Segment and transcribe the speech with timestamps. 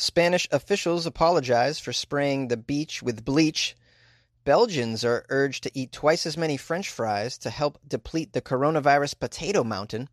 [0.00, 3.76] Spanish officials apologize for spraying the beach with bleach.
[4.44, 9.18] Belgians are urged to eat twice as many french fries to help deplete the coronavirus
[9.18, 10.08] potato mountain.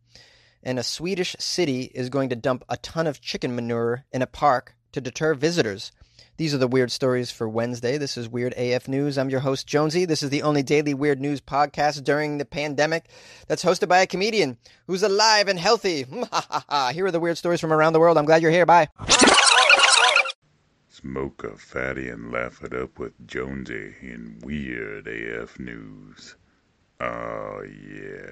[0.60, 4.26] And a Swedish city is going to dump a ton of chicken manure in a
[4.26, 5.92] park to deter visitors.
[6.36, 7.96] These are the weird stories for Wednesday.
[7.96, 9.16] This is Weird AF News.
[9.16, 10.04] I'm your host, Jonesy.
[10.04, 13.08] This is the only daily weird news podcast during the pandemic
[13.46, 14.58] that's hosted by a comedian
[14.88, 15.98] who's alive and healthy.
[16.92, 18.18] here are the weird stories from around the world.
[18.18, 18.66] I'm glad you're here.
[18.66, 18.88] Bye.
[21.02, 26.36] Smoke a fatty and laugh it up with Jonesy in Weird AF News.
[26.98, 28.30] Oh, yeah.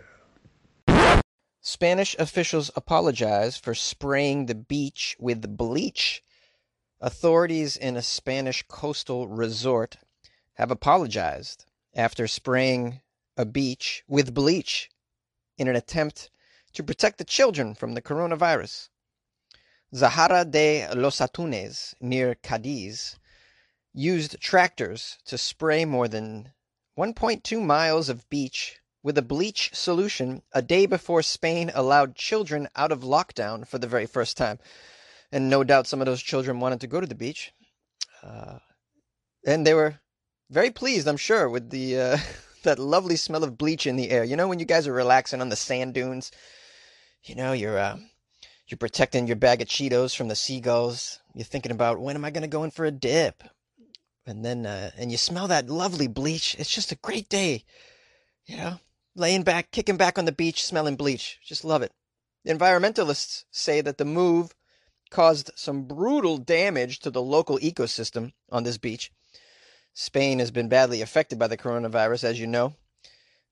[1.61, 6.23] Spanish officials apologize for spraying the beach with bleach.
[7.03, 9.99] Authorities in a Spanish coastal resort
[10.55, 13.03] have apologized after spraying
[13.37, 14.89] a beach with bleach
[15.59, 16.31] in an attempt
[16.73, 18.89] to protect the children from the coronavirus.
[19.95, 23.17] Zahara de los Atunes, near Cadiz,
[23.93, 26.53] used tractors to spray more than
[26.99, 32.91] 1.2 miles of beach with a bleach solution a day before Spain allowed children out
[32.91, 34.59] of lockdown for the very first time.
[35.31, 37.53] And no doubt some of those children wanted to go to the beach.
[38.21, 38.59] Uh,
[39.47, 40.01] and they were
[40.51, 42.19] very pleased, I'm sure, with the uh,
[42.65, 44.25] that lovely smell of bleach in the air.
[44.25, 46.33] You know, when you guys are relaxing on the sand dunes,
[47.23, 47.79] you know, you're.
[47.79, 47.99] Uh,
[48.75, 51.21] you're protecting your bag of Cheetos from the seagulls.
[51.33, 53.45] You're thinking about when am I going to go in for a dip?
[54.27, 56.57] And then, uh, and you smell that lovely bleach.
[56.59, 57.63] It's just a great day.
[58.47, 58.81] You know,
[59.15, 61.39] laying back, kicking back on the beach, smelling bleach.
[61.47, 61.93] Just love it.
[62.45, 64.57] Environmentalists say that the move
[65.09, 69.13] caused some brutal damage to the local ecosystem on this beach.
[69.93, 72.75] Spain has been badly affected by the coronavirus, as you know.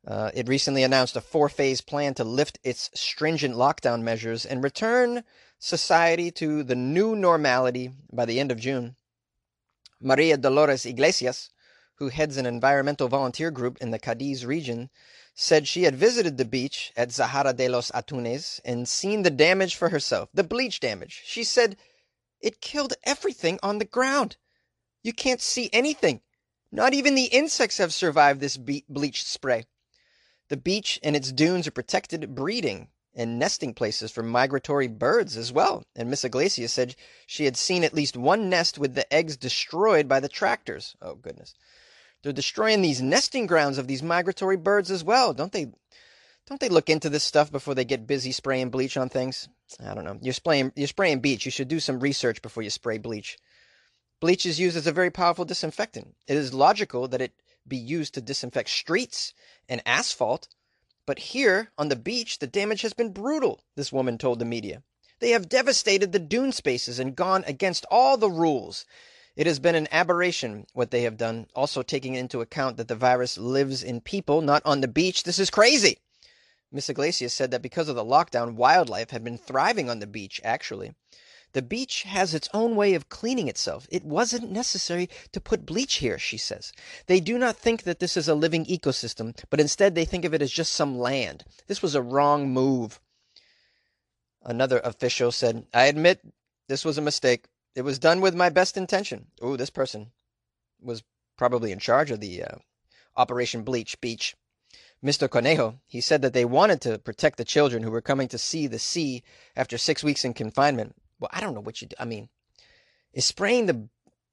[0.06, 4.64] Uh, it recently announced a four phase plan to lift its stringent lockdown measures and
[4.64, 5.22] return
[5.58, 8.97] society to the new normality by the end of June.
[10.00, 11.50] Maria Dolores Iglesias,
[11.97, 14.91] who heads an environmental volunteer group in the Cadiz region,
[15.34, 19.77] said she had visited the beach at Zahara de los Atunes and seen the damage
[19.77, 21.23] for herself, the bleach damage.
[21.24, 21.77] She said,
[22.40, 24.36] It killed everything on the ground.
[25.05, 26.23] You can't see anything.
[26.73, 29.67] Not even the insects have survived this be- bleach spray.
[30.48, 35.53] The beach and its dunes are protected breeding and nesting places for migratory birds as
[35.53, 35.85] well.
[35.95, 40.08] And Miss Iglesias said she had seen at least one nest with the eggs destroyed
[40.08, 40.97] by the tractors.
[41.02, 41.55] Oh, goodness.
[42.23, 45.35] They're destroying these nesting grounds of these migratory birds as well.
[45.35, 45.73] Don't they
[46.47, 49.48] don't they look into this stuff before they get busy spraying bleach on things?
[49.85, 50.19] I don't know.
[50.20, 51.45] You're spraying you're spraying bleach.
[51.45, 53.39] You should do some research before you spray bleach.
[54.20, 56.14] Bleach is used as a very powerful disinfectant.
[56.29, 57.33] It is logical that it
[57.67, 59.34] be used to disinfect streets
[59.68, 60.48] and asphalt.
[61.06, 64.83] But here on the beach, the damage has been brutal, this woman told the media.
[65.20, 68.86] They have devastated the dune spaces and gone against all the rules.
[69.34, 72.96] It has been an aberration what they have done, also taking into account that the
[72.96, 75.22] virus lives in people, not on the beach.
[75.22, 75.98] This is crazy.
[76.70, 80.40] Miss Iglesias said that because of the lockdown, wildlife had been thriving on the beach,
[80.42, 80.95] actually.
[81.52, 83.86] The beach has its own way of cleaning itself.
[83.90, 86.73] It wasn't necessary to put bleach here, she says.
[87.07, 90.33] They do not think that this is a living ecosystem, but instead they think of
[90.33, 91.45] it as just some land.
[91.67, 93.01] This was a wrong move.
[94.42, 96.20] Another official said, I admit
[96.68, 97.46] this was a mistake.
[97.74, 99.27] It was done with my best intention.
[99.40, 100.11] Oh, this person
[100.80, 101.02] was
[101.36, 102.57] probably in charge of the uh,
[103.17, 104.34] Operation Bleach Beach.
[105.05, 105.29] Mr.
[105.29, 108.67] Conejo, he said that they wanted to protect the children who were coming to see
[108.67, 109.23] the sea
[109.57, 110.95] after six weeks in confinement.
[111.22, 111.94] Well, I don't know what you do.
[112.00, 112.28] I mean,
[113.12, 113.88] is spraying the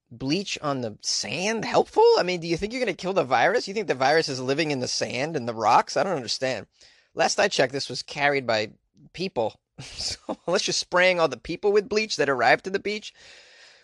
[0.09, 2.03] bleach on the sand helpful?
[2.17, 3.67] I mean, do you think you're going to kill the virus?
[3.67, 5.95] You think the virus is living in the sand and the rocks?
[5.95, 6.65] I don't understand.
[7.13, 8.71] Last I checked, this was carried by
[9.13, 9.59] people.
[9.81, 13.13] So unless you're spraying all the people with bleach that arrived to the beach,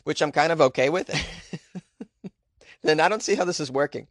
[0.04, 1.10] which I'm kind of okay with,
[2.82, 4.08] then I don't see how this is working.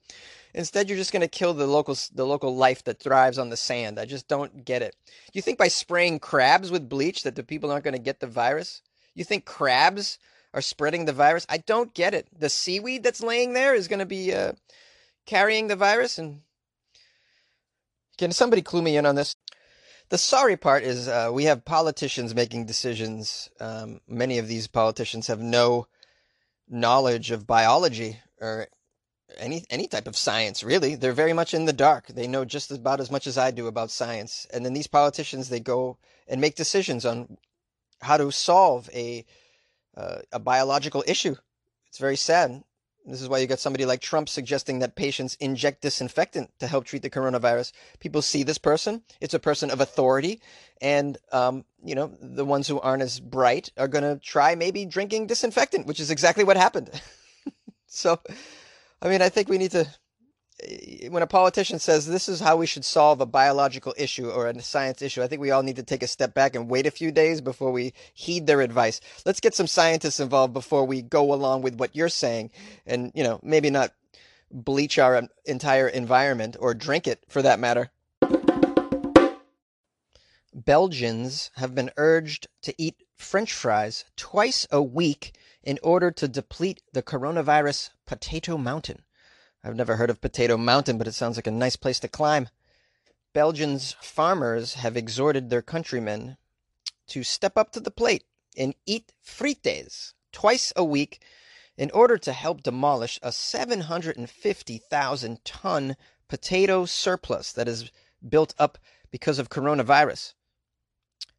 [0.55, 3.57] Instead, you're just going to kill the local the local life that thrives on the
[3.57, 3.99] sand.
[3.99, 4.95] I just don't get it.
[5.33, 8.29] You think by spraying crabs with bleach that the people aren't going to get the
[8.29, 8.81] virus?
[9.15, 10.19] You think crabs
[10.53, 11.45] are spreading the virus?
[11.49, 12.29] I don't get it.
[12.39, 14.53] The seaweed that's laying there is going to be uh,
[15.27, 16.43] carrying the virus, and
[18.17, 19.35] can somebody clue me in on this?
[20.11, 23.49] The sorry part is uh, we have politicians making decisions.
[23.59, 25.89] Um, many of these politicians have no
[26.69, 28.69] knowledge of biology or
[29.39, 30.95] any any type of science really.
[30.95, 32.07] They're very much in the dark.
[32.09, 34.47] They know just about as much as i do about science.
[34.53, 35.99] And then these politicians they go
[36.29, 37.37] and make decisions on
[38.01, 39.25] how to solve a
[39.97, 41.37] uh, a biological issue.
[41.89, 42.65] It's very sad.
[43.07, 46.85] This is why you got somebody like Trump suggesting that patients inject disinfectant to help
[46.85, 47.73] treat the coronavirus.
[48.01, 50.41] People see this person; it's a person of authority,
[50.81, 54.87] and um, you know the ones who aren't as bright are going to try maybe
[54.87, 56.91] drinking disinfectant, which is exactly what happened.
[57.87, 58.19] so,
[59.03, 59.87] I mean, I think we need to
[60.63, 64.47] eh, when a politician says this is how we should solve a biological issue or
[64.47, 66.87] a science issue, I think we all need to take a step back and wait
[66.87, 69.01] a few days before we heed their advice.
[69.27, 72.51] Let's get some scientists involved before we go along with what you're saying
[72.87, 73.93] and, you know, maybe not
[74.51, 77.91] bleach our entire environment or drink it for that matter.
[80.55, 86.83] Belgians have been urged to eat french fries twice a week in order to deplete
[86.93, 89.03] the coronavirus potato mountain.
[89.65, 92.51] I've never heard of Potato Mountain, but it sounds like a nice place to climb.
[93.33, 96.37] Belgians' farmers have exhorted their countrymen
[97.09, 98.25] to step up to the plate
[98.57, 101.23] and eat frites twice a week
[101.77, 105.97] in order to help demolish a 750,000 ton
[106.29, 107.91] potato surplus that is
[108.27, 108.79] built up
[109.11, 110.35] because of coronavirus.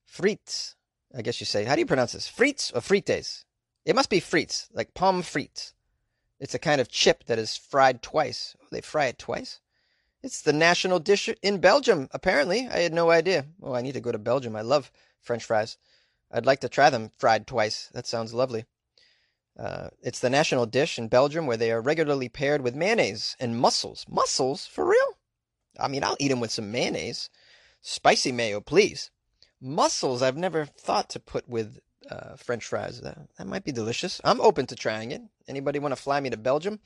[0.06, 0.76] Frites,
[1.16, 1.66] I guess you say.
[1.66, 2.28] How do you pronounce this?
[2.28, 3.45] Frites or frites?
[3.86, 5.74] It must be frites, like pommes frites.
[6.40, 8.56] It's a kind of chip that is fried twice.
[8.62, 9.60] Oh, they fry it twice?
[10.24, 12.68] It's the national dish in Belgium, apparently.
[12.68, 13.46] I had no idea.
[13.62, 14.56] Oh, I need to go to Belgium.
[14.56, 14.92] I love
[15.22, 15.78] French fries.
[16.32, 17.90] I'd like to try them fried twice.
[17.94, 18.66] That sounds lovely.
[19.58, 23.58] Uh, it's the national dish in Belgium where they are regularly paired with mayonnaise and
[23.58, 24.06] mussels.
[24.10, 24.66] Mussels?
[24.66, 25.18] For real?
[25.80, 27.30] I mean, I'll eat them with some mayonnaise.
[27.82, 29.12] Spicy mayo, please.
[29.62, 31.80] Mussels, I've never thought to put with
[32.10, 33.02] uh, French fries.
[33.02, 34.22] That, that might be delicious.
[34.24, 35.22] I'm open to trying it.
[35.48, 36.80] Anybody want to fly me to Belgium?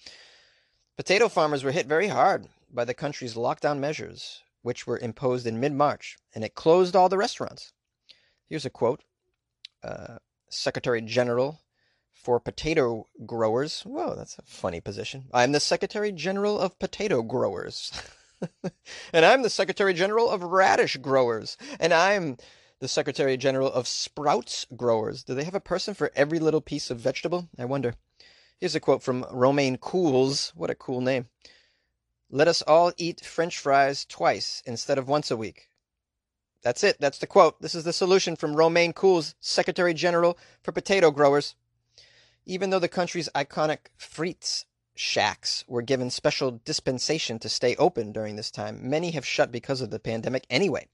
[0.97, 5.59] Potato farmers were hit very hard by the country's lockdown measures, which were imposed in
[5.59, 7.73] mid March, and it closed all the restaurants.
[8.49, 9.03] Here's a quote
[9.83, 10.17] uh,
[10.49, 11.61] Secretary General
[12.11, 13.81] for potato growers.
[13.81, 15.25] Whoa, that's a funny position.
[15.33, 17.91] I'm the Secretary General of potato growers.
[19.13, 21.57] and I'm the Secretary General of radish growers.
[21.79, 22.37] And I'm
[22.79, 25.23] the Secretary General of Sprouts Growers.
[25.23, 27.49] Do they have a person for every little piece of vegetable?
[27.57, 27.95] I wonder.
[28.59, 30.53] Here's a quote from Romain Cools.
[30.55, 31.27] What a cool name.
[32.29, 35.69] Let us all eat French fries twice instead of once a week.
[36.61, 36.97] That's it.
[36.99, 37.61] That's the quote.
[37.61, 41.55] This is the solution from Romain Cools, Secretary General for Potato Growers.
[42.45, 44.65] Even though the country's iconic frites
[44.99, 48.89] shacks were given special dispensation to stay open during this time.
[48.89, 50.87] Many have shut because of the pandemic anyway.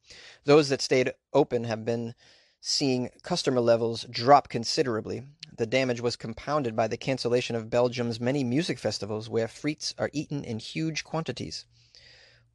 [0.44, 2.13] Those that stayed open have been
[2.62, 5.24] seeing customer levels drop considerably.
[5.57, 10.12] The damage was compounded by the cancellation of Belgium's many music festivals where frites are
[10.13, 11.66] eaten in huge quantities.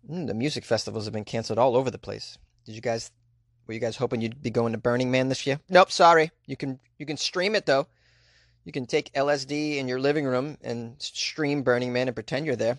[0.09, 2.39] Mm, the music festivals have been canceled all over the place.
[2.65, 3.11] Did you guys
[3.67, 5.59] were you guys hoping you'd be going to Burning Man this year?
[5.69, 6.31] Nope, sorry.
[6.47, 7.89] You can you can stream it though.
[8.71, 12.55] You can take LSD in your living room and stream Burning Man and pretend you're
[12.55, 12.79] there.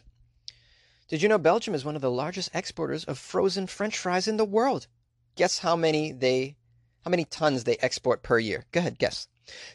[1.10, 4.38] Did you know Belgium is one of the largest exporters of frozen french fries in
[4.38, 4.88] the world?
[5.36, 6.56] Guess how many they
[7.04, 8.64] how many tons they export per year?
[8.72, 9.28] Go ahead, guess.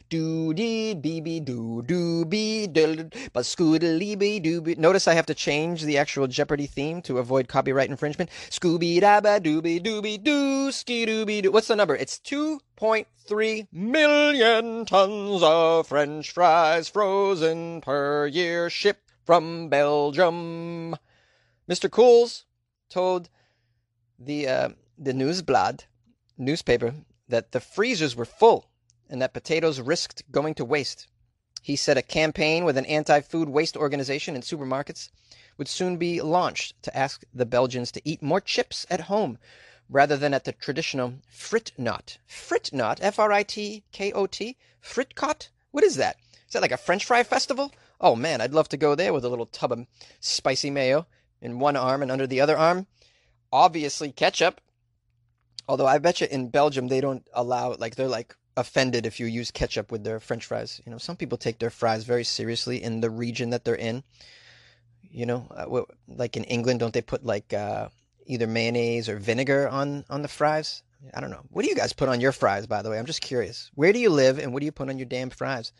[0.09, 4.75] Do dee bee bee do do bee but scoodly bee doo bee.
[4.77, 8.31] Notice I have to change the actual Jeopardy theme to avoid copyright infringement.
[8.51, 11.51] Scooby dabba dooby dooby doo ski dooby doo.
[11.51, 11.97] What's the number?
[11.97, 20.97] It's two point three million tons of French fries frozen per year shipped from Belgium.
[21.69, 21.91] Mr.
[21.91, 22.45] Cools
[22.89, 23.29] told
[24.19, 25.85] the uh, the Nieuwsblad
[26.39, 26.95] newspaper
[27.29, 28.71] that the freezers were full
[29.09, 31.07] and that potatoes risked going to waste.
[31.63, 35.11] He said a campaign with an anti food waste organization in supermarkets
[35.59, 39.39] would soon be launched to ask the Belgians to eat more chips at home
[39.89, 42.19] rather than at the traditional fritkot.
[42.29, 44.57] Fritkot, F R I T K O T?
[44.83, 45.49] Fritkot?
[45.71, 46.17] What is that?
[46.47, 47.73] Is that like a French fry festival?
[48.01, 49.87] Oh man, I'd love to go there with a little tub of
[50.21, 51.07] spicy mayo
[51.41, 52.87] in one arm and under the other arm.
[53.53, 54.61] Obviously, ketchup.
[55.69, 59.27] Although I bet you in Belgium they don't allow, like, they're like, offended if you
[59.27, 60.81] use ketchup with their french fries.
[60.85, 64.03] You know, some people take their fries very seriously in the region that they're in.
[65.11, 67.89] You know, uh, like in England, don't they put like uh,
[68.27, 70.83] either mayonnaise or vinegar on on the fries?
[71.15, 71.45] I don't know.
[71.51, 72.99] What do you guys put on your fries, by the way?
[72.99, 73.71] I'm just curious.
[73.75, 75.73] Where do you live and what do you put on your damn fries?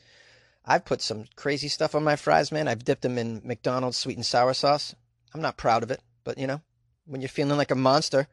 [0.65, 2.69] I've put some crazy stuff on my fries, man.
[2.69, 4.95] I've dipped them in McDonald's sweet and sour sauce.
[5.33, 6.61] I'm not proud of it, but you know,
[7.07, 8.27] when you're feeling like a monster,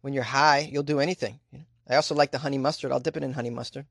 [0.00, 1.40] when you're high, you'll do anything.
[1.50, 1.64] You know?
[1.88, 2.92] I also like the honey mustard.
[2.92, 3.86] I'll dip it in honey mustard.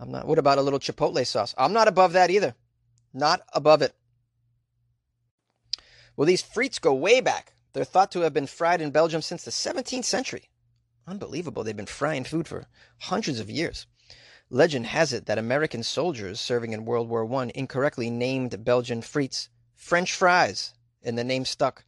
[0.00, 0.26] I'm not.
[0.26, 1.54] What about a little chipotle sauce?
[1.58, 2.54] I'm not above that either.
[3.12, 3.94] Not above it.
[6.16, 7.54] Well, these frites go way back.
[7.72, 10.50] They're thought to have been fried in Belgium since the 17th century.
[11.06, 11.64] Unbelievable.
[11.64, 12.66] They've been frying food for
[12.98, 13.86] hundreds of years.
[14.50, 19.48] Legend has it that American soldiers serving in World War I incorrectly named Belgian frites
[19.74, 21.84] French fries, and the name stuck.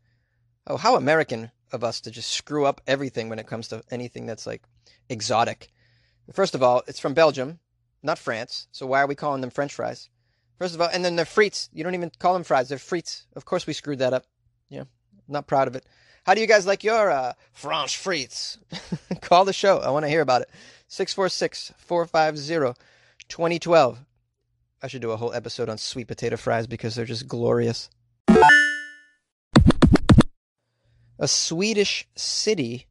[0.67, 4.27] Oh, how American of us to just screw up everything when it comes to anything
[4.27, 4.63] that's like
[5.09, 5.71] exotic.
[6.33, 7.59] First of all, it's from Belgium,
[8.03, 10.09] not France, so why are we calling them French fries?
[10.59, 11.69] First of all, and then they're frites.
[11.73, 13.25] You don't even call them fries, they're frites.
[13.35, 14.27] Of course we screwed that up.
[14.69, 14.85] Yeah,
[15.27, 15.87] not proud of it.
[16.25, 18.59] How do you guys like your uh, French frites?
[19.23, 19.79] Call the show.
[19.79, 20.51] I want to hear about it.
[20.89, 22.79] 646 450
[23.29, 23.99] 2012.
[24.83, 27.91] I should do a whole episode on sweet potato fries because they're just glorious.
[31.19, 32.87] A Swedish city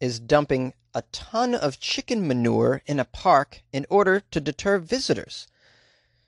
[0.00, 5.48] is dumping a ton of chicken manure in a park in order to deter visitors.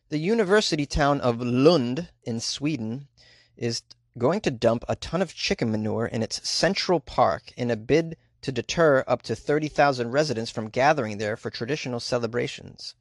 [0.08, 3.08] The university town of Lund in Sweden
[3.56, 3.82] is
[4.18, 8.16] going to dump a ton of chicken manure in its central park in a bid
[8.42, 12.94] to deter up to 30,000 residents from gathering there for traditional celebrations.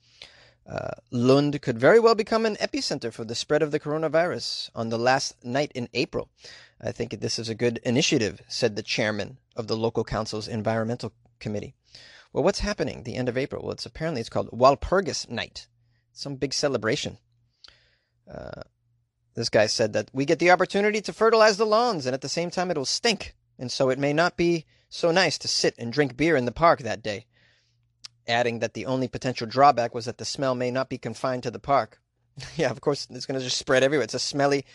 [0.67, 4.89] Uh, Lund could very well become an epicenter for the spread of the coronavirus on
[4.89, 6.29] the last night in April.
[6.81, 11.13] I think this is a good initiative, said the chairman of the local council's environmental
[11.39, 11.75] committee.
[12.33, 13.63] Well, what's happening the end of April?
[13.63, 15.67] Well, it's apparently it's called Walpurgis Night,
[16.11, 17.17] some big celebration.
[18.29, 18.63] Uh,
[19.35, 22.29] this guy said that we get the opportunity to fertilize the lawns, and at the
[22.29, 25.93] same time it'll stink, and so it may not be so nice to sit and
[25.93, 27.25] drink beer in the park that day.
[28.27, 31.51] Adding that the only potential drawback was that the smell may not be confined to
[31.51, 32.01] the park.
[32.55, 34.03] yeah, of course, it's going to just spread everywhere.
[34.03, 34.65] It's a smelly.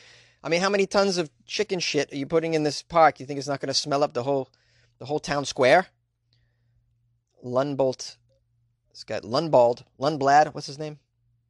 [0.43, 3.21] I mean, how many tons of chicken shit are you putting in this park?
[3.21, 4.49] You think it's not going to smell up the whole,
[4.99, 5.87] the whole town square?
[7.45, 8.17] Lundbolt,
[8.91, 10.99] this guy Lundbald, Lundblad, what's his name?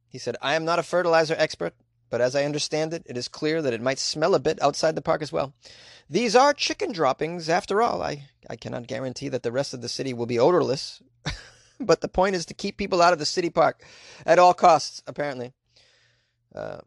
[0.07, 1.73] He said, "I am not a fertilizer expert,
[2.09, 4.95] but as I understand it, it is clear that it might smell a bit outside
[4.95, 5.53] the park as well.
[6.09, 8.01] These are chicken droppings, after all.
[8.01, 11.01] I, I cannot guarantee that the rest of the city will be odorless,
[11.79, 13.83] but the point is to keep people out of the city park
[14.25, 15.53] at all costs, apparently.
[16.53, 16.79] Uh,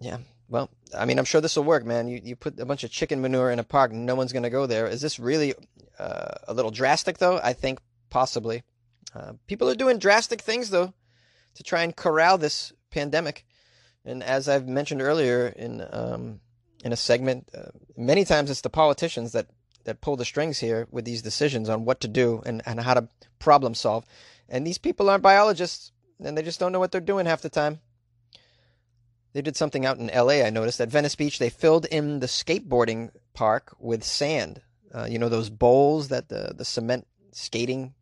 [0.00, 0.18] yeah,
[0.50, 2.08] well, I mean, I'm sure this will work, man.
[2.08, 4.50] You, you put a bunch of chicken manure in a park, no one's going to
[4.50, 4.86] go there.
[4.86, 5.54] Is this really
[5.98, 7.38] uh, a little drastic, though?
[7.42, 7.78] I think
[8.10, 8.64] possibly.
[9.14, 10.92] Uh, people are doing drastic things, though,
[11.54, 13.46] to try and corral this pandemic.
[14.04, 16.40] And as I've mentioned earlier in um,
[16.84, 19.46] in a segment, uh, many times it's the politicians that
[19.84, 22.94] that pull the strings here with these decisions on what to do and, and how
[22.94, 24.04] to problem solve.
[24.48, 25.92] And these people aren't biologists,
[26.22, 27.80] and they just don't know what they're doing half the time.
[29.32, 30.80] They did something out in LA, I noticed.
[30.80, 34.60] At Venice Beach, they filled in the skateboarding park with sand.
[34.92, 37.94] Uh, you know, those bowls that the, the cement skating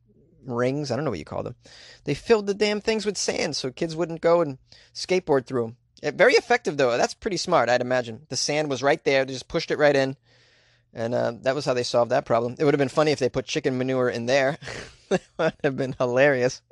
[0.47, 1.57] rings, I don't know what you call them.
[2.05, 4.59] They filled the damn things with sand so kids wouldn't go and
[4.95, 6.15] skateboard through them.
[6.17, 6.97] Very effective though.
[6.97, 8.27] That's pretty smart, I'd imagine.
[8.29, 10.17] The sand was right there; they just pushed it right in,
[10.95, 12.55] and uh, that was how they solved that problem.
[12.57, 14.59] It would have been funny if they put chicken manure in there.
[15.09, 16.63] that would have been hilarious.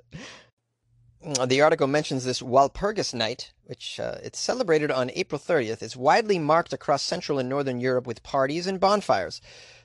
[1.24, 5.82] Uh, the article mentions this Walpurgis Night, which uh, it's celebrated on April 30th.
[5.82, 9.40] It's widely marked across Central and Northern Europe with parties and bonfires.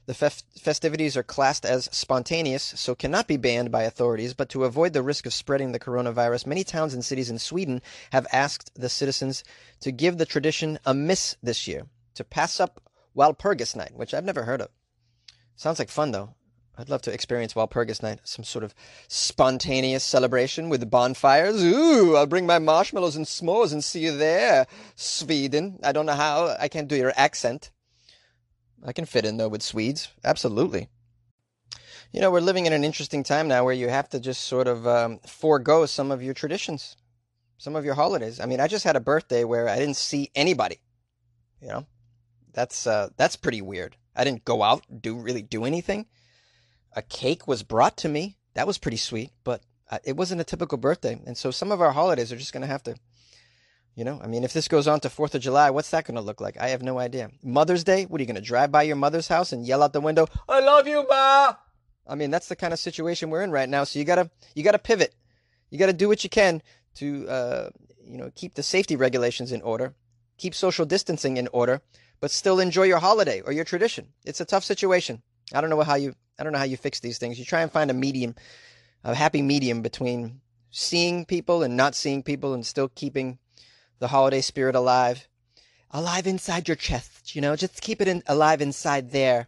[0.08, 4.66] The fef- festivities are classed as spontaneous, so cannot be banned by authorities, but to
[4.66, 8.72] avoid the risk of spreading the coronavirus, many towns and cities in Sweden have asked
[8.76, 9.44] the citizens
[9.80, 12.82] to give the tradition a miss this year, to pass up
[13.16, 14.70] Walpurgis Night, which I've never heard of.
[15.56, 16.36] Sounds like fun, though.
[16.82, 18.74] I'd love to experience Walpurgis Night, some sort of
[19.08, 21.62] spontaneous celebration with bonfires.
[21.64, 25.80] Ooh, I'll bring my marshmallows and s'mores and see you there, Sweden.
[25.84, 26.56] I don't know how.
[26.60, 27.70] I can't do your accent.
[28.84, 30.10] I can fit in though with Swedes.
[30.24, 30.90] Absolutely.
[32.12, 34.68] You know, we're living in an interesting time now where you have to just sort
[34.68, 36.98] of um, forego some of your traditions,
[37.60, 38.40] some of your holidays.
[38.40, 40.82] I mean, I just had a birthday where I didn't see anybody.
[41.62, 41.86] You know,
[42.54, 43.98] that's uh, that's pretty weird.
[44.16, 46.08] I didn't go out do really do anything.
[46.94, 48.38] A cake was brought to me.
[48.54, 51.22] That was pretty sweet, but uh, it wasn't a typical birthday.
[51.26, 52.96] And so some of our holidays are just going to have to
[53.96, 56.16] you know, I mean, if this goes on to Fourth of July, what's that going
[56.16, 56.58] to look like?
[56.60, 57.30] I have no idea.
[57.44, 59.92] Mother's Day, what are you going to drive by your mother's house and yell out
[59.92, 61.54] the window, "I love you, ma"?
[62.08, 63.84] I mean, that's the kind of situation we're in right now.
[63.84, 65.14] So you gotta you gotta pivot.
[65.70, 66.62] You gotta do what you can
[66.96, 67.70] to uh,
[68.06, 69.94] you know keep the safety regulations in order,
[70.38, 71.82] keep social distancing in order,
[72.20, 74.08] but still enjoy your holiday or your tradition.
[74.26, 75.22] It's a tough situation.
[75.54, 77.38] I don't know how you I don't know how you fix these things.
[77.38, 78.36] You try and find a medium,
[79.04, 80.42] a happy medium between
[80.72, 83.38] seeing people and not seeing people and still keeping
[84.00, 85.28] the holiday spirit alive.
[85.92, 89.48] Alive inside your chest, you know, just keep it in, alive inside there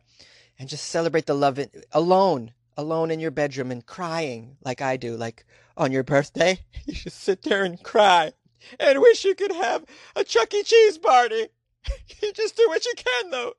[0.60, 4.98] and just celebrate the love in, alone, alone in your bedroom and crying like I
[4.98, 5.16] do.
[5.16, 5.46] Like
[5.78, 8.34] on your birthday, you just sit there and cry
[8.80, 10.64] and wish you could have a Chuck E.
[10.64, 11.48] Cheese party.
[12.22, 13.54] you just do what you can though.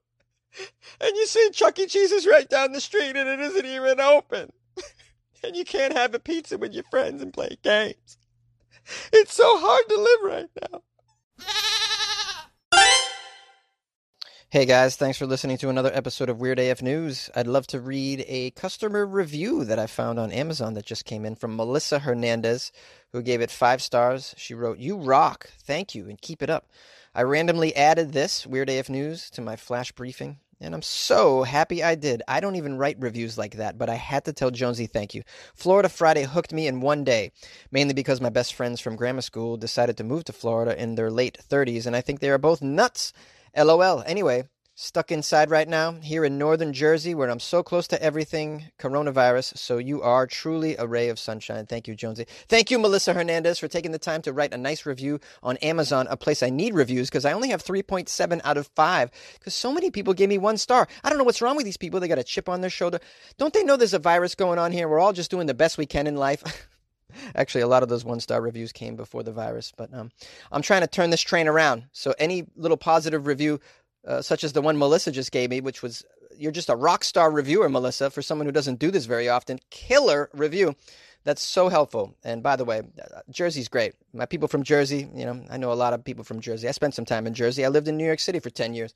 [1.00, 1.87] And you see Chuck E.
[1.87, 4.52] Cheese is right down the street and it isn't even open.
[5.44, 8.16] and you can't have a pizza with your friends and play games.
[9.12, 10.82] it's so hard to live right now.
[14.54, 17.28] Hey guys, thanks for listening to another episode of Weird AF News.
[17.34, 21.25] I'd love to read a customer review that I found on Amazon that just came
[21.25, 22.70] in from Melissa Hernandez,
[23.11, 24.32] who gave it five stars.
[24.38, 25.50] She wrote, You rock.
[25.58, 26.68] Thank you and keep it up.
[27.16, 31.82] I randomly added this, Weird AF News, to my flash briefing, and I'm so happy
[31.82, 32.23] I did.
[32.28, 35.23] I don't even write reviews like that, but I had to tell Jonesy thank you.
[35.54, 37.32] Florida Friday hooked me in one day,
[37.70, 41.11] mainly because my best friends from grammar school decided to move to Florida in their
[41.11, 43.12] late 30s, and I think they are both nuts.
[43.56, 44.02] LOL.
[44.06, 44.44] Anyway,
[44.76, 49.57] stuck inside right now here in northern Jersey where I'm so close to everything coronavirus.
[49.57, 51.66] So you are truly a ray of sunshine.
[51.66, 52.26] Thank you, Jonesy.
[52.49, 56.09] Thank you, Melissa Hernandez, for taking the time to write a nice review on Amazon,
[56.11, 59.73] a place I need reviews because I only have 3.7 out of 5 because so
[59.73, 60.88] many people gave me one star.
[61.04, 62.00] I don't know what's wrong with these people.
[62.00, 62.99] They got a chip on their shoulder.
[63.38, 64.88] Don't they know there's a virus going on here?
[64.88, 66.43] We're all just doing the best we can in life.
[67.37, 70.11] Actually, a lot of those one star reviews came before the virus, but um,
[70.50, 71.85] I'm trying to turn this train around.
[71.93, 73.61] So, any little positive review,
[74.06, 76.04] uh, such as the one Melissa just gave me, which was
[76.37, 79.61] you're just a rock star reviewer, Melissa, for someone who doesn't do this very often.
[79.70, 80.75] Killer review.
[81.25, 82.14] That's so helpful.
[82.23, 83.94] And by the way, uh, Jersey's great.
[84.12, 86.68] My people from Jersey, you know, I know a lot of people from Jersey.
[86.68, 87.64] I spent some time in Jersey.
[87.64, 88.94] I lived in New York City for 10 years.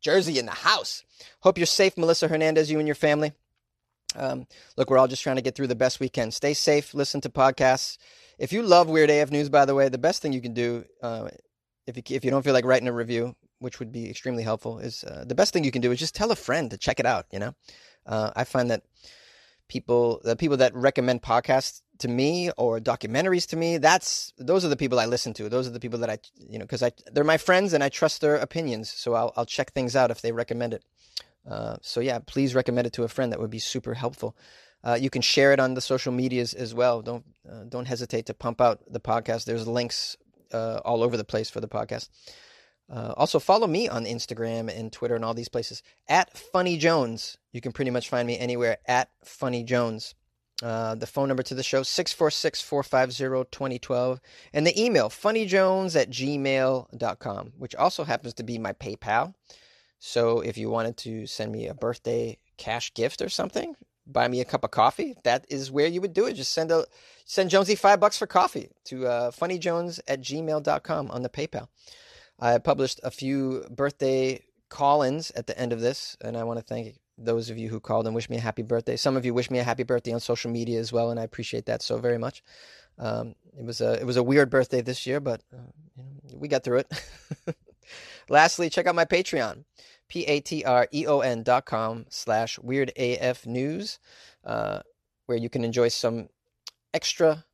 [0.00, 1.02] Jersey in the house.
[1.40, 3.32] Hope you're safe, Melissa Hernandez, you and your family.
[4.14, 6.30] Um, look, we're all just trying to get through the best we can.
[6.30, 7.98] Stay safe, listen to podcasts.
[8.38, 10.84] If you love Weird AF News, by the way, the best thing you can do,
[11.02, 11.28] uh,
[11.86, 14.78] if you, if you don't feel like writing a review, which would be extremely helpful,
[14.78, 17.00] is uh, the best thing you can do is just tell a friend to check
[17.00, 17.26] it out.
[17.32, 17.54] You know,
[18.06, 18.82] uh, I find that
[19.68, 24.68] people, the people that recommend podcasts to me or documentaries to me, that's those are
[24.68, 25.48] the people I listen to.
[25.48, 27.88] Those are the people that I, you know, because I they're my friends and I
[27.88, 30.84] trust their opinions, so I'll I'll check things out if they recommend it.
[31.48, 33.32] Uh, so yeah, please recommend it to a friend.
[33.32, 34.36] That would be super helpful.
[34.84, 37.02] Uh, you can share it on the social medias as well.
[37.02, 39.44] Don't uh, don't hesitate to pump out the podcast.
[39.44, 40.16] There's links
[40.52, 42.08] uh, all over the place for the podcast.
[42.88, 47.36] Uh, also, follow me on Instagram and Twitter and all these places at Funny Jones.
[47.52, 50.14] You can pretty much find me anywhere at Funny Jones.
[50.62, 54.20] Uh, the phone number to the show 646-450-2012
[54.54, 59.34] and the email funnyjones at gmail.com which also happens to be my paypal
[59.98, 64.40] so if you wanted to send me a birthday cash gift or something buy me
[64.40, 66.86] a cup of coffee that is where you would do it just send a
[67.26, 71.68] send jonesy five bucks for coffee to uh, funnyjones at gmail.com on the paypal
[72.40, 76.64] i published a few birthday call-ins at the end of this and i want to
[76.64, 78.96] thank those of you who called and wish me a happy birthday.
[78.96, 81.24] Some of you wish me a happy birthday on social media as well, and I
[81.24, 82.42] appreciate that so very much.
[82.98, 86.38] Um, it was a it was a weird birthday this year, but uh, you know,
[86.38, 87.04] we got through it.
[88.28, 89.64] Lastly, check out my Patreon,
[90.08, 93.98] p a t r e o n dot com slash weird af news,
[94.44, 94.80] uh,
[95.26, 96.28] where you can enjoy some
[96.92, 97.44] extra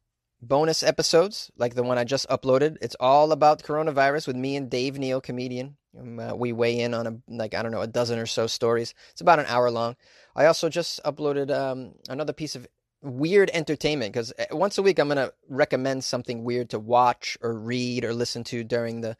[0.42, 2.76] bonus episodes like the one I just uploaded.
[2.82, 5.76] It's all about coronavirus with me and Dave Neal, comedian.
[5.98, 8.46] Um, uh, we weigh in on a like I don't know a dozen or so
[8.46, 8.94] stories.
[9.12, 9.96] It's about an hour long.
[10.34, 12.66] I also just uploaded um, another piece of
[13.02, 18.04] weird entertainment because once a week I'm gonna recommend something weird to watch or read
[18.04, 19.16] or listen to during the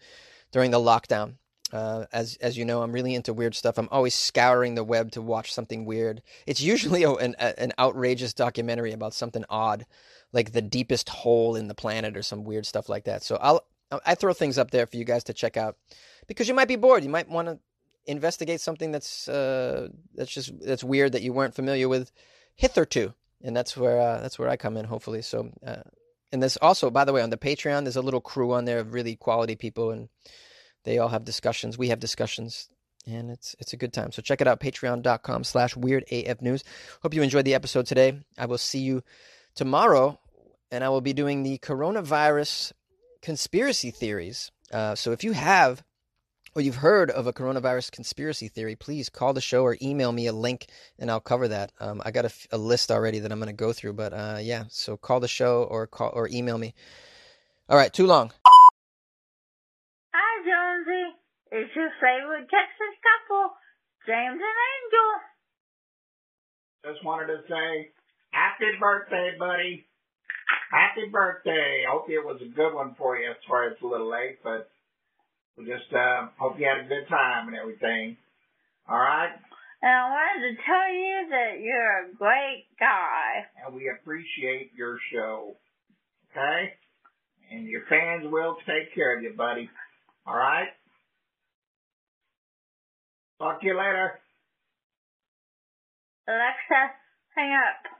[0.50, 1.34] during the lockdown.
[1.72, 3.78] Uh, as as you know, I'm really into weird stuff.
[3.78, 6.22] I'm always scouring the web to watch something weird.
[6.46, 9.86] It's usually a, an, a, an outrageous documentary about something odd,
[10.32, 13.22] like the deepest hole in the planet or some weird stuff like that.
[13.22, 13.64] So I'll
[14.04, 15.76] I throw things up there for you guys to check out
[16.26, 17.04] because you might be bored.
[17.04, 17.58] You might want to
[18.06, 22.12] investigate something that's uh, that's just that's weird that you weren't familiar with
[22.54, 24.84] hitherto, and that's where uh, that's where I come in.
[24.84, 25.82] Hopefully, so uh,
[26.32, 28.78] and there's also, by the way, on the Patreon, there's a little crew on there
[28.78, 30.08] of really quality people, and
[30.84, 31.78] they all have discussions.
[31.78, 32.68] We have discussions,
[33.06, 34.12] and it's it's a good time.
[34.12, 36.64] So check it out, patreon.com slash weird AF news.
[37.02, 38.18] Hope you enjoyed the episode today.
[38.38, 39.02] I will see you
[39.54, 40.18] tomorrow,
[40.70, 42.72] and I will be doing the coronavirus
[43.20, 44.50] conspiracy theories.
[44.72, 45.82] Uh, so if you have
[46.54, 50.26] or you've heard of a coronavirus conspiracy theory, please call the show or email me
[50.26, 50.66] a link
[50.98, 51.72] and I'll cover that.
[51.80, 54.38] Um, I got a, a, list already that I'm going to go through, but uh,
[54.40, 56.74] yeah, so call the show or call or email me.
[57.68, 58.32] All right, too long.
[61.52, 63.52] It's your favorite Texas couple,
[64.08, 65.10] James and Angel.
[66.88, 67.92] Just wanted to say
[68.32, 69.84] happy birthday, buddy.
[70.72, 71.84] Happy birthday.
[71.84, 73.36] Hope it was a good one for you.
[73.46, 74.72] Sorry it's a little late, but
[75.58, 78.16] we just uh, hope you had a good time and everything.
[78.88, 79.36] All right?
[79.82, 83.44] And I wanted to tell you that you're a great guy.
[83.60, 85.56] And we appreciate your show.
[86.32, 86.72] Okay?
[87.52, 89.68] And your fans will take care of you, buddy.
[90.26, 90.68] All right?
[93.42, 94.20] Talk to you later.
[96.28, 96.94] Alexa,
[97.34, 97.90] hang up.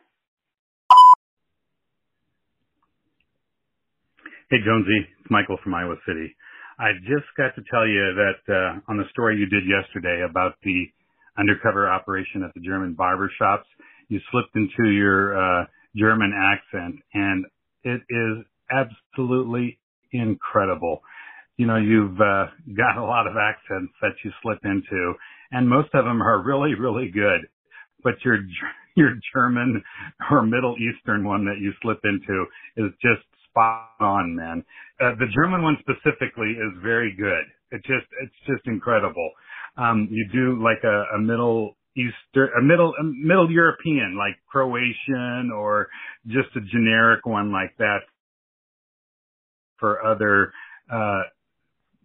[4.51, 5.03] Hey, Jonesy.
[5.19, 6.37] It's Michael from Iowa City.
[6.79, 10.53] I just got to tell you that uh, on the story you did yesterday about
[10.63, 10.87] the
[11.37, 13.67] undercover operation at the German barber shops,
[14.07, 15.65] you slipped into your uh,
[15.97, 17.47] German accent, and
[17.83, 19.81] it is absolutely
[20.13, 21.03] incredible.
[21.57, 25.15] You know, you've uh, got a lot of accents that you slip into,
[25.51, 27.49] and most of them are really, really good.
[28.03, 28.39] But your
[28.97, 29.83] your German
[30.31, 32.45] or Middle Eastern one that you slip into
[32.77, 34.65] is just spot on, man.
[35.01, 37.45] Uh, the German one specifically is very good.
[37.71, 39.31] It just, it's just incredible.
[39.77, 45.51] Um, you do like a, a Middle Eastern, a Middle, a Middle European, like Croatian
[45.55, 45.89] or
[46.27, 48.01] just a generic one like that
[49.79, 50.53] for other,
[50.93, 51.23] uh,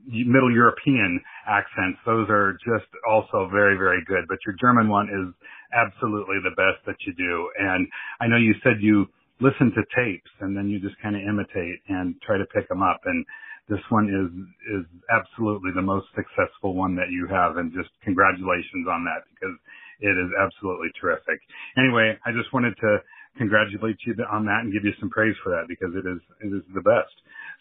[0.08, 2.00] Middle European accents.
[2.06, 4.26] Those are just also very, very good.
[4.28, 5.34] But your German one is
[5.74, 7.50] absolutely the best that you do.
[7.60, 7.88] And
[8.22, 9.08] I know you said you
[9.42, 12.82] listen to tapes and then you just kind of imitate and try to pick them
[12.82, 13.02] up.
[13.06, 13.26] And
[13.70, 14.32] this one is,
[14.80, 17.58] is absolutely the most successful one that you have.
[17.58, 19.56] And just congratulations on that because
[20.00, 21.40] it is absolutely terrific.
[21.78, 23.00] Anyway, I just wanted to
[23.38, 26.56] congratulate you on that and give you some praise for that because it is, it
[26.56, 27.14] is the best.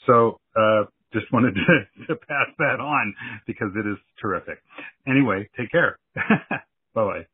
[0.06, 3.14] So, uh, just wanted to, to pass that on
[3.46, 4.58] because it is terrific.
[5.08, 5.98] Anyway, take care.
[6.16, 7.26] bye bye.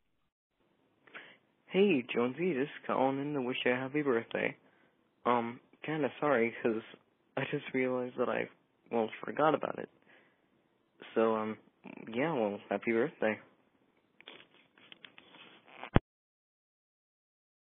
[1.69, 4.57] Hey, Jonesy, just calling in to wish you a happy birthday.
[5.27, 6.83] Um, kinda sorry, 'cause
[7.37, 8.49] I just realized that I,
[8.93, 9.89] well, forgot about it.
[11.15, 11.59] So, um,
[12.13, 13.39] yeah, well, happy birthday.